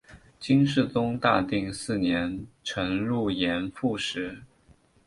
[0.39, 4.41] 金世宗大定四年辰渌盐副使。